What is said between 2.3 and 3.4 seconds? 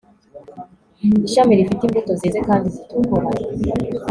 kandi zitukura